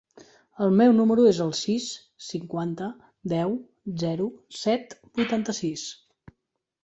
El 0.67 0.71
meu 0.77 0.93
número 0.99 1.23
es 1.31 1.41
el 1.43 1.51
sis, 1.57 1.89
cinquanta, 2.27 2.87
deu, 3.33 3.53
zero, 4.05 4.27
set, 4.61 4.95
vuitanta-sis. 5.19 5.85